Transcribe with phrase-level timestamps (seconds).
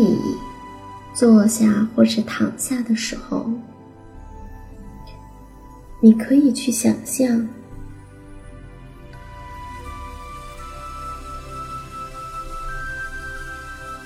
[0.00, 0.18] 你
[1.12, 3.50] 坐下或是躺下的时候，
[6.00, 7.46] 你可以去想象，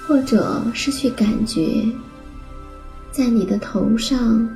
[0.08, 1.86] 或者是去感觉，
[3.12, 4.48] 在你的头上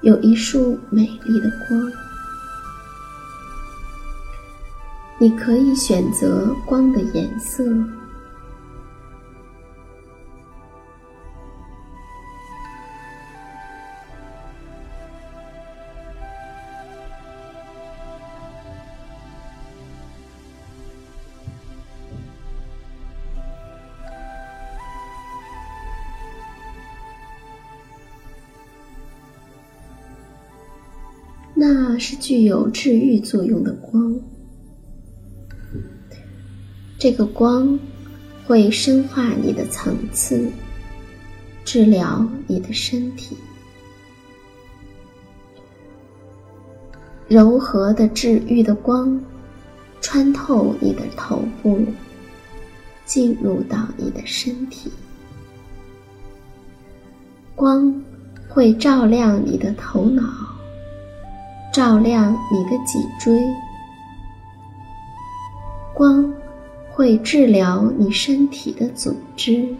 [0.00, 1.92] 有一束美丽的光。
[5.20, 7.64] 你可以选择光的颜色。
[31.58, 34.14] 那是具有治愈作用的光，
[36.98, 37.78] 这个光
[38.46, 40.50] 会深化你的层次，
[41.64, 43.34] 治疗你的身体。
[47.26, 49.18] 柔和的治愈的光
[50.02, 51.80] 穿透你的头部，
[53.06, 54.92] 进入到你的身体。
[57.54, 58.04] 光
[58.46, 60.45] 会照亮你的头脑。
[61.76, 63.54] 照亮你的脊椎，
[65.92, 66.32] 光
[66.90, 69.76] 会治疗你身体的组织。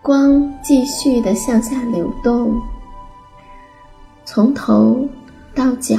[0.00, 2.62] 光继续的向下流动，
[4.24, 5.04] 从头
[5.52, 5.98] 到脚，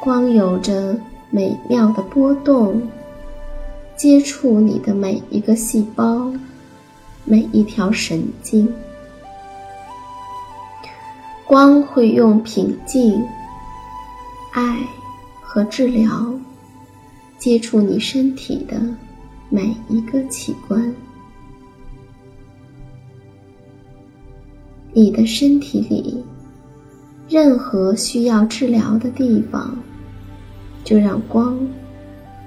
[0.00, 0.98] 光有着
[1.30, 2.82] 美妙的波动。
[3.96, 6.30] 接触你的每一个细胞，
[7.24, 8.70] 每一条神经，
[11.46, 13.24] 光会用平静、
[14.52, 14.78] 爱
[15.40, 16.30] 和治疗
[17.38, 18.78] 接触你身体的
[19.48, 20.94] 每一个器官。
[24.92, 26.22] 你的身体里
[27.28, 29.74] 任何需要治疗的地方，
[30.84, 31.58] 就让光。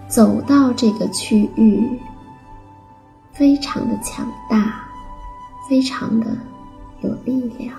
[0.10, 1.88] 走到这个区域，
[3.32, 4.84] 非常的强大，
[5.70, 6.36] 非常的
[7.02, 7.72] 有力量。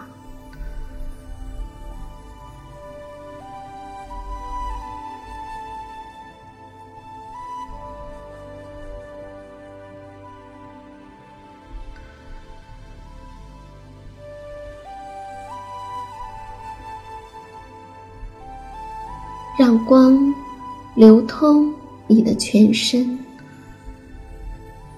[19.59, 20.35] 让光
[20.94, 21.71] 流通
[22.11, 23.17] 你的全身，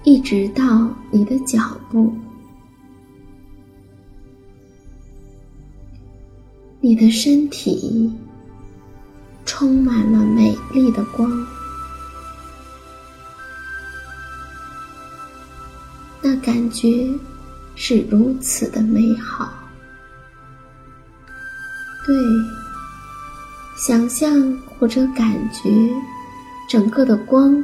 [0.03, 2.11] 一直到你的脚步。
[6.81, 8.11] 你的身体
[9.45, 11.29] 充满了美丽的光，
[16.19, 17.07] 那感觉
[17.75, 19.53] 是如此的美好。
[22.07, 22.15] 对，
[23.77, 25.69] 想象或者感觉
[26.73, 27.63] 整个的光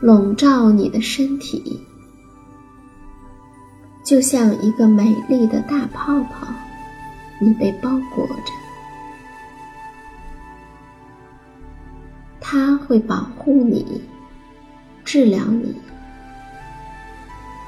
[0.00, 1.78] 笼罩你的身体，
[4.02, 6.48] 就像一个美丽的大泡泡。
[7.38, 8.52] 你被包裹着，
[12.40, 14.02] 它会保护你，
[15.04, 15.76] 治疗你，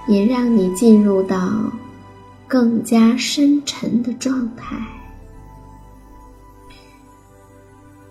[0.08, 1.70] 也让你进入到
[2.48, 4.78] 更加深沉的状态。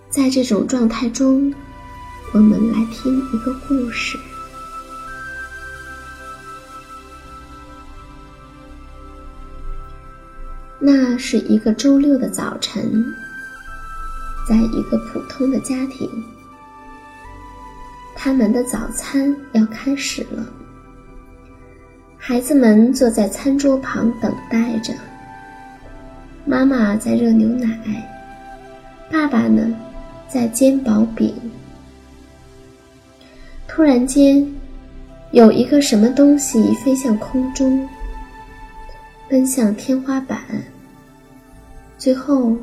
[0.07, 1.51] 在这种状态中，
[2.31, 4.19] 我们来听一个故事。
[10.77, 13.03] 那是一个周六的早晨，
[14.47, 16.07] 在一个普通的家庭，
[18.15, 20.45] 他们的早餐要开始了。
[22.15, 24.93] 孩子们坐在餐桌旁等待着，
[26.45, 28.07] 妈妈在热牛奶，
[29.11, 29.75] 爸爸呢
[30.27, 31.33] 在煎薄饼。
[33.69, 34.45] 突然间，
[35.31, 37.87] 有一个什么东西飞向空中。
[39.29, 40.39] 奔向天花板，
[41.99, 42.57] 最后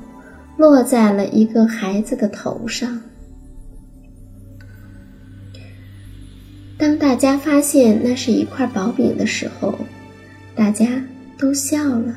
[0.57, 3.01] 落在了一个孩子的头上。
[6.77, 9.79] 当大家发现那是一块薄饼的时候，
[10.57, 10.87] 大家
[11.39, 12.17] 都笑了。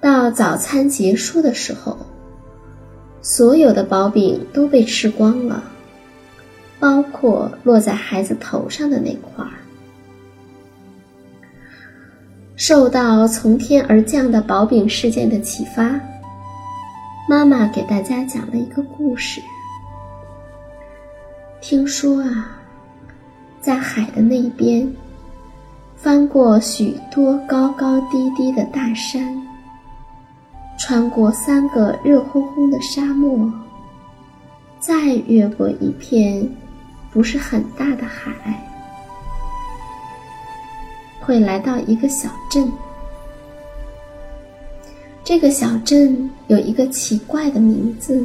[0.00, 1.96] 到早餐结束的时候，
[3.22, 5.62] 所有的薄饼都被吃光了，
[6.78, 9.50] 包括落在孩子头上的那块儿。
[12.56, 16.00] 受到从天而降的薄饼事件的启发，
[17.28, 19.42] 妈妈给大家讲了一个故事。
[21.60, 22.58] 听说啊，
[23.60, 24.90] 在海的那边，
[25.96, 29.36] 翻过许多高高低低的大山，
[30.78, 33.52] 穿过三个热烘烘的沙漠，
[34.78, 36.48] 再越过一片
[37.16, 38.30] 不是很大的海。
[41.18, 42.70] 会来到一个小镇，
[45.24, 48.22] 这个小镇有一个奇怪的名字，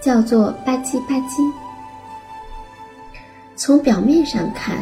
[0.00, 1.52] 叫做吧唧吧唧。
[3.54, 4.76] 从表面上看，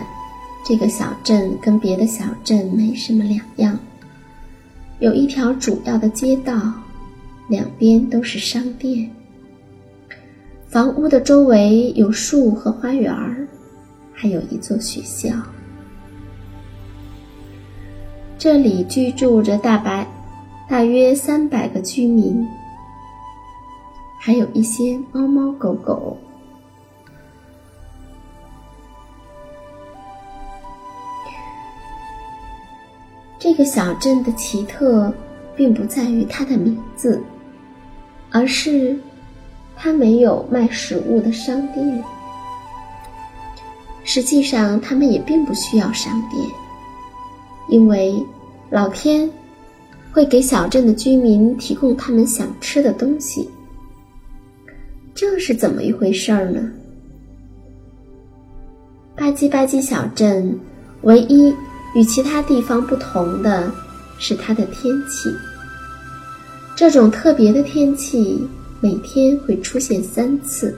[0.66, 3.78] 这个小镇跟别的小镇没什么两样。
[5.00, 6.58] 有一条主要的街道，
[7.46, 9.10] 两边都是商店，
[10.70, 13.44] 房屋的周围有树和花园儿，
[14.12, 15.28] 还有一座学校。
[18.38, 20.06] 这里居住着大白，
[20.68, 22.46] 大约三百个居民，
[24.20, 26.16] 还有一些猫猫狗狗。
[33.40, 35.12] 这个小镇的奇特，
[35.56, 37.20] 并不在于它的名字，
[38.30, 38.96] 而是
[39.82, 42.04] 它没有卖食物的商店。
[44.04, 46.44] 实际上，他们也并不需要商店。
[47.68, 48.22] 因为
[48.68, 49.30] 老天
[50.12, 53.48] 会给小镇的居民提供他们想吃的东西，
[55.14, 56.60] 这是怎么一回事儿呢？
[59.16, 60.58] 吧唧吧唧小镇
[61.02, 61.54] 唯一
[61.94, 63.72] 与其他地方不同的
[64.18, 65.30] 是它的天气。
[66.74, 68.48] 这种特别的天气
[68.82, 70.74] 每天会出现三次，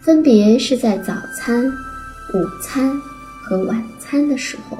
[0.00, 1.64] 分别是在早餐、
[2.34, 3.00] 午餐
[3.42, 4.76] 和晚餐的时候。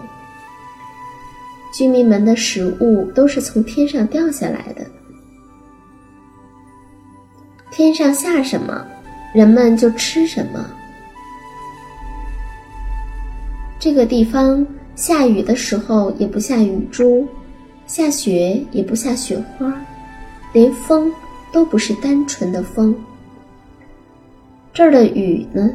[1.73, 4.85] 居民们的食物都是从天上掉下来的，
[7.71, 8.85] 天上下什么，
[9.33, 10.69] 人们就吃什么。
[13.79, 17.29] 这个地方下雨的时候也不下雨珠，
[17.87, 19.73] 下雪也不下雪花，
[20.53, 21.13] 连风
[21.52, 22.95] 都不是单纯的风。
[24.73, 25.69] 这儿的雨呢，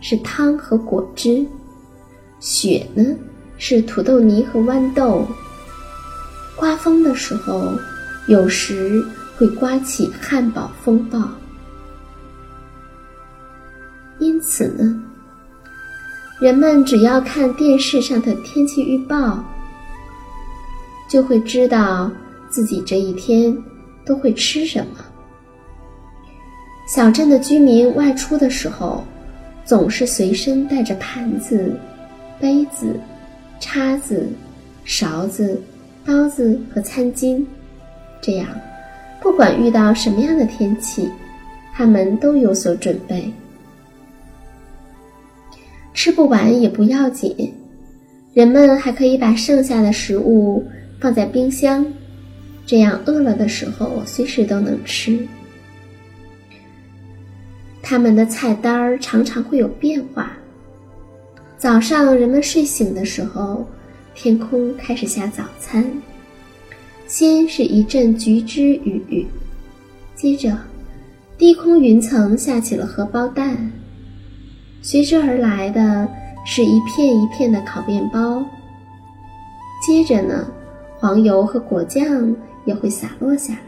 [0.00, 1.44] 是汤和果汁；
[2.40, 3.04] 雪呢，
[3.58, 5.26] 是土豆泥和豌豆。
[6.56, 7.72] 刮风的时候，
[8.28, 9.04] 有时
[9.36, 11.20] 会刮起汉堡风暴。
[14.18, 15.02] 因此呢，
[16.40, 19.44] 人们只要看电视上的天气预报，
[21.10, 22.10] 就会知道
[22.48, 23.54] 自己这一天
[24.06, 25.04] 都会吃什么。
[26.86, 29.04] 小镇的居民外出的时候，
[29.64, 31.72] 总是随身带着盘子、
[32.38, 32.94] 杯子、
[33.58, 34.28] 叉子、
[34.84, 35.60] 勺子、
[36.04, 37.44] 刀子和餐巾，
[38.22, 38.46] 这样，
[39.20, 41.10] 不管遇到什么样的天气，
[41.74, 43.28] 他们都有所准备。
[45.92, 47.52] 吃不完也不要紧，
[48.32, 50.64] 人们还可以把剩下的食物
[51.00, 51.84] 放在冰箱，
[52.64, 55.26] 这样饿了的时候随时都能吃。
[57.88, 60.32] 他们的菜单儿常常会有变化。
[61.56, 63.64] 早上人们睡醒的时候，
[64.12, 65.88] 天空开始下早餐，
[67.06, 69.24] 先是一阵橘之雨，
[70.16, 70.58] 接着
[71.38, 73.56] 低空云层下起了荷包蛋。
[74.82, 76.08] 随之而来的
[76.44, 78.44] 是一片一片的烤面包。
[79.80, 80.44] 接着呢，
[80.98, 83.60] 黄油和果酱也会洒落下来。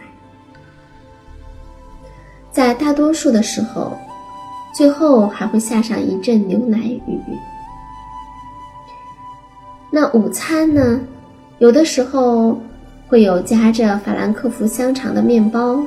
[2.51, 3.97] 在大多数的时候，
[4.79, 7.21] 最后还会下上一阵牛奶雨。
[9.91, 11.01] 那午餐呢，
[11.59, 12.57] 有的时候
[13.09, 15.83] 会有夹着法兰克福香肠的面包，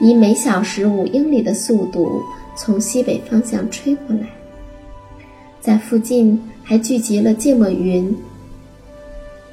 [0.00, 2.20] 以每小时五英里的速度。
[2.54, 4.26] 从西北方向吹过来，
[5.58, 8.14] 在附近还聚集了芥末云。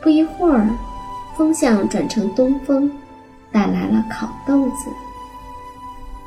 [0.01, 0.67] 不一会儿，
[1.37, 2.91] 风向转成东风，
[3.49, 4.89] 带来了烤豆子。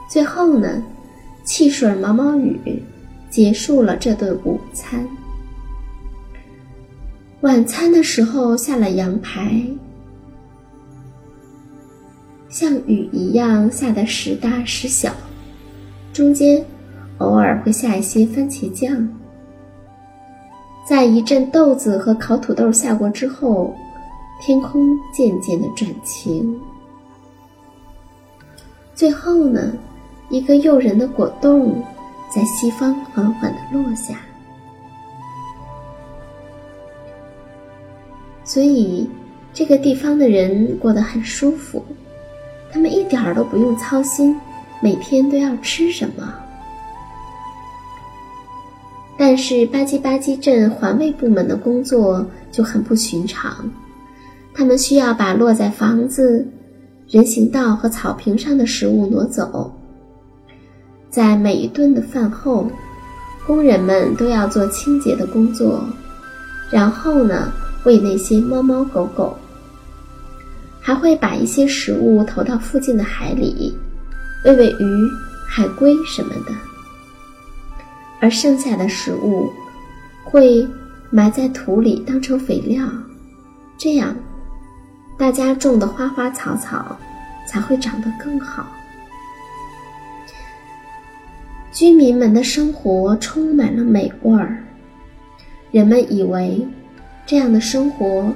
[0.09, 0.83] 最后呢，
[1.45, 2.83] 汽水毛毛雨
[3.31, 5.07] 结束了这顿午餐。
[7.43, 9.63] 晚餐的时候下了羊排，
[12.49, 15.13] 像雨一样下的时大时小。
[16.15, 16.65] 中间
[17.19, 19.07] 偶尔会下一些番茄酱，
[20.89, 23.75] 在一阵豆子和烤土豆下过之后，
[24.41, 26.59] 天空渐渐的转晴。
[28.95, 29.73] 最后呢，
[30.31, 31.83] 一个诱人的果冻
[32.35, 34.17] 在西方缓缓的落下。
[38.45, 39.09] 所以，
[39.53, 41.83] 这个地方的人过得很舒服，
[42.71, 44.39] 他们一点儿都不用操心。
[44.81, 46.35] 每天都要吃什么？
[49.17, 53.71] 但是吧唧吧唧镇环卫部门的工作就很不寻常，
[54.53, 56.47] 他们需要把落在房子、
[57.09, 59.73] 人行道和草坪上的食物挪走。
[61.15, 62.69] 在每一顿的饭后，
[63.47, 65.81] 工人们都要做清洁的工作，
[66.73, 67.53] 然后呢，
[67.85, 69.39] 喂那些猫猫狗狗，
[70.81, 73.79] 还会把一些食物投到附近的海里。
[74.45, 75.09] 喂喂鱼、
[75.47, 76.53] 海龟什么的，
[78.21, 79.49] 而剩下的食物
[80.25, 80.67] 会
[81.11, 82.85] 埋在土里当成肥料，
[83.79, 84.17] 这样
[85.17, 86.99] 大家种的花花草草
[87.49, 88.67] 才会长得更好。
[91.75, 94.65] 居民们的生活充满了美味儿，
[95.71, 96.67] 人们以为
[97.27, 98.33] 这样的生活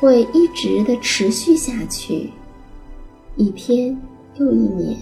[0.00, 2.30] 会一直的持续下去，
[3.36, 3.96] 一天
[4.36, 4.96] 又一年。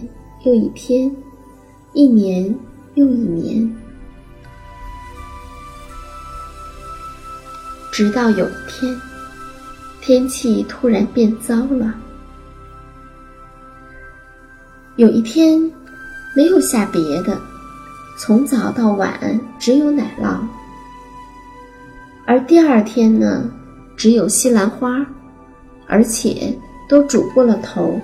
[0.45, 1.15] 又一天，
[1.93, 2.55] 一年
[2.95, 3.77] 又一年，
[7.91, 8.97] 直到有一天，
[10.01, 11.93] 天气突然变糟了。
[14.95, 15.61] 有一天，
[16.37, 17.37] 没有下别的，
[18.19, 20.39] 从早到晚只有奶酪。
[22.27, 23.49] 而第二天呢，
[23.97, 25.07] 只有西兰花，
[25.87, 26.53] 而且
[26.89, 27.99] 都煮过了头。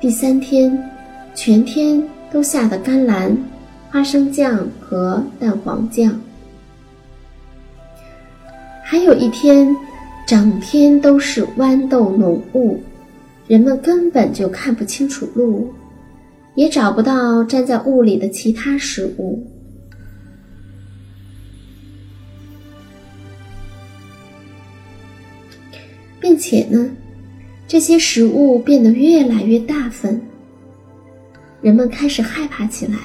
[0.00, 0.76] 第三天，
[1.36, 3.34] 全天都下的甘蓝、
[3.90, 6.12] 花生酱和蛋黄酱。
[8.82, 9.74] 还有一天，
[10.26, 12.82] 整天都是豌豆浓雾，
[13.46, 15.72] 人们根本就看不清楚路，
[16.54, 19.46] 也找不到站在雾里的其他食物，
[26.20, 26.90] 并且呢。
[27.66, 30.20] 这些食物变得越来越大份，
[31.62, 32.98] 人们开始害怕起来。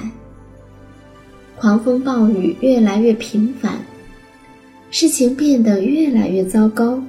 [1.56, 3.78] 狂风暴雨越来越频繁，
[4.90, 7.02] 事情变得越来越糟糕。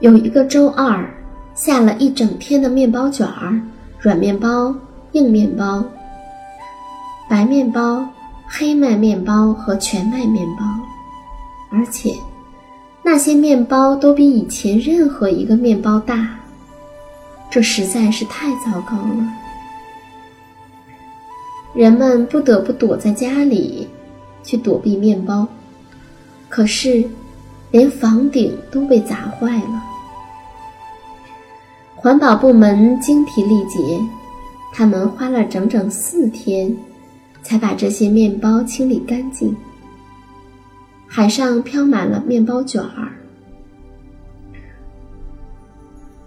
[0.00, 1.08] 有一个周二，
[1.54, 3.60] 下了一整天的面包卷儿，
[3.98, 4.74] 软面包、
[5.12, 5.84] 硬面包。
[7.28, 8.08] 白面包、
[8.48, 10.64] 黑麦面包和全麦面包，
[11.70, 12.10] 而且
[13.02, 16.28] 那些面包都比以前任何一个面包大，
[17.50, 19.32] 这实在是太糟糕了。
[21.74, 23.86] 人们不得不躲在家里，
[24.42, 25.46] 去躲避面包，
[26.48, 27.04] 可是
[27.70, 29.84] 连房顶都被砸坏了。
[32.02, 34.00] 环保部门精疲力竭，
[34.72, 36.74] 他们花了整整四天，
[37.42, 39.54] 才把这些面包清理干净。
[41.06, 43.12] 海上飘满了面包卷儿。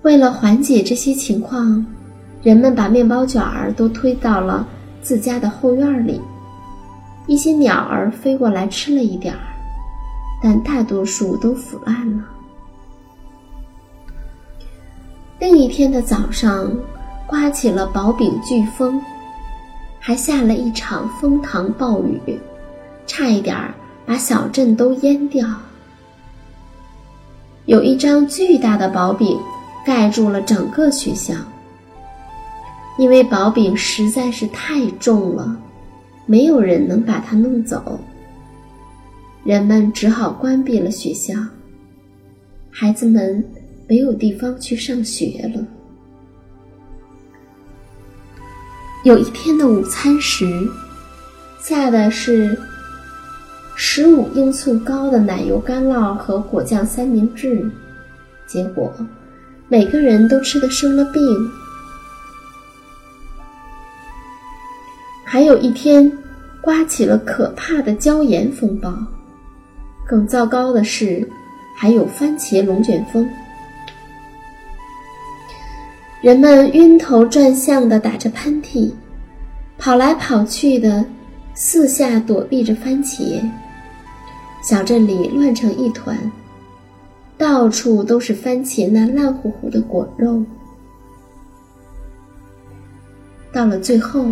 [0.04, 1.84] 为了缓解这些情况，
[2.44, 4.68] 人们把面包卷儿都推到了
[5.02, 6.22] 自家的后院里。
[7.26, 9.42] 一些鸟儿飞过来吃了一点儿，
[10.44, 12.24] 但大多数都腐烂了。
[15.40, 16.72] 另一天的早上，
[17.28, 19.02] 刮起了薄饼飓风，
[20.00, 22.40] 还下了一场风糖暴雨，
[23.06, 23.74] 差一点儿
[24.06, 25.48] 把小镇都淹掉。
[27.66, 29.40] 有一张巨大的薄饼。
[29.86, 31.36] 盖住了整个学校，
[32.98, 35.58] 因为薄饼实在是太重了，
[36.26, 38.00] 没有人能把它弄走。
[39.44, 41.34] 人们只好关闭了学校，
[42.72, 43.44] 孩子们
[43.94, 45.64] 没有地方去上学了。
[49.04, 50.68] 有一天的午餐时，
[51.62, 52.58] 下的是
[53.76, 57.70] 十五英寸高的奶油干酪和果酱三明治，
[58.48, 58.92] 结果。
[59.68, 61.22] 每个人都吃得生了病。
[65.24, 66.12] 还有一天，
[66.62, 68.92] 刮起了可怕的椒盐风暴。
[70.08, 71.30] 更糟糕的是，
[71.78, 73.30] 还有番茄龙卷风。
[76.24, 78.90] 人们晕头转向的打着喷嚏，
[79.78, 81.04] 跑来跑去的，
[81.54, 83.42] 四下躲避着番茄。
[84.64, 86.18] 小镇里乱成一团。
[87.38, 90.42] 到处都是番茄那烂乎乎的果肉。
[93.52, 94.26] 到了最后，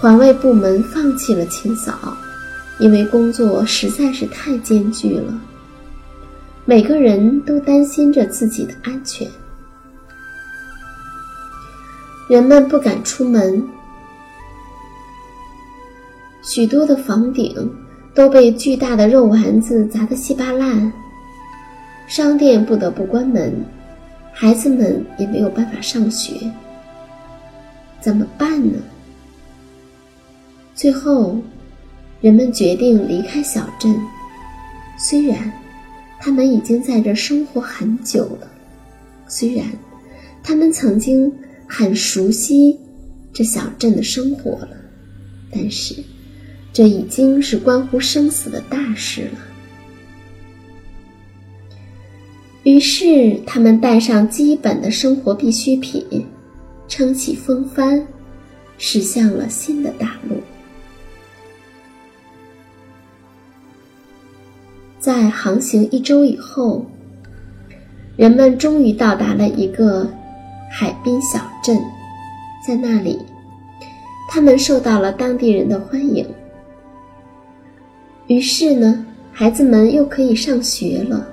[0.00, 1.94] 环卫部门放弃了清扫，
[2.80, 5.32] 因为工作实在是太艰巨了。
[6.64, 9.28] 每个人都担心着自己的安全，
[12.32, 13.62] 人们不敢出门，
[16.40, 17.70] 许多的房顶
[18.14, 20.90] 都被巨大的肉丸子砸得稀巴烂。
[22.06, 23.52] 商店不得不关门，
[24.32, 26.32] 孩子们也没有办法上学，
[28.00, 28.78] 怎么办呢？
[30.74, 31.36] 最后，
[32.22, 33.94] 人们决定离开小镇。
[34.96, 35.52] 虽然
[36.18, 38.48] 他们已经在这生活很久了，
[39.28, 39.66] 虽然
[40.42, 41.30] 他们曾经
[41.74, 42.78] 很熟悉
[43.32, 44.76] 这小镇的生活了，
[45.50, 45.94] 但是
[46.70, 49.38] 这已经是关乎生死的大事了。
[52.64, 56.04] 于是，他们带上基本的生活必需品，
[56.88, 58.06] 撑起风帆，
[58.76, 60.36] 驶向了新的大陆。
[65.00, 66.84] 在航行一周以后，
[68.14, 70.06] 人们终于到达了一个
[70.74, 71.78] 海滨小镇，
[72.66, 73.20] 在那里，
[74.30, 76.26] 他们受到了当地人的欢迎。
[78.26, 81.28] 于是呢，孩子们又可以上学了。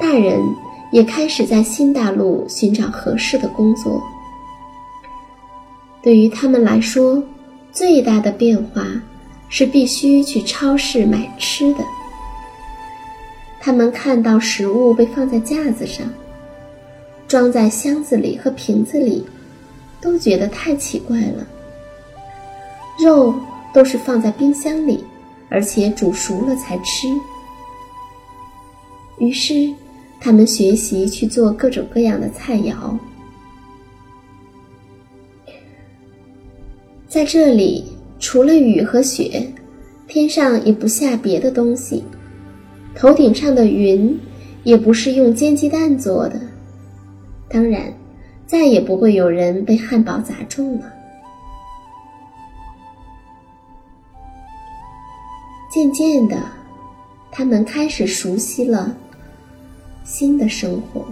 [0.00, 0.38] 大人
[0.92, 4.00] 也开始在新大陆寻找合适的工作。
[6.00, 7.20] 对于他们来说，
[7.72, 8.86] 最大的变化
[9.48, 11.80] 是必须去超市买吃的。
[13.60, 16.06] 他们看到食物被放在架子上，
[17.28, 19.24] 装在箱子里和瓶子里，
[20.00, 21.46] 都觉得太奇怪了。
[22.98, 23.34] 肉
[23.74, 25.04] 都是放在冰箱里，
[25.48, 27.08] 而且煮熟了才吃。
[29.18, 29.72] 于是。
[30.18, 32.98] 他们学习去做各种各样的菜肴，
[37.06, 37.84] 在这里
[38.18, 39.46] 除了雨和雪，
[40.08, 42.02] 天上也不下别的东西，
[42.94, 44.18] 头顶上的云
[44.64, 46.40] 也不是用煎鸡蛋做的，
[47.48, 47.92] 当然，
[48.46, 50.92] 再也不会有人被汉堡砸中了。
[55.70, 56.40] 渐渐的，
[57.30, 58.94] 他们开始熟悉了。
[60.04, 61.04] 新的生活，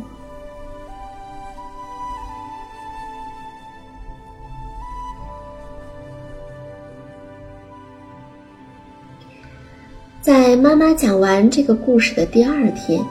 [10.20, 13.04] 在妈妈讲完这个故事的第二天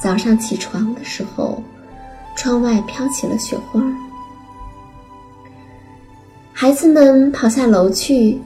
[0.00, 1.62] 早上起床的时候，
[2.38, 3.82] 窗外飘起了雪花。
[6.52, 8.38] 孩子们跑下楼去，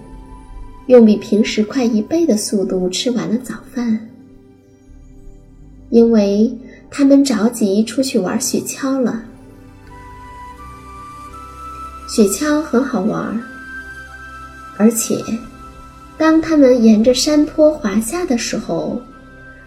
[0.86, 4.08] 用比平时快一倍的速度吃完了早饭。
[5.90, 6.50] 因为
[6.90, 9.22] 他们着急出去玩雪橇了。
[12.08, 13.38] 雪橇很好玩，
[14.78, 15.22] 而且
[16.16, 18.98] 当他们沿着山坡滑下的时候，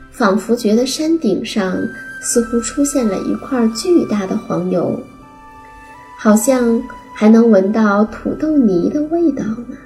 [0.09, 1.77] 仿佛觉得山顶上
[2.25, 4.99] 似乎出现了一块巨大的黄油，
[6.17, 6.81] 好像
[7.13, 9.77] 还能闻到土豆泥的味道呢。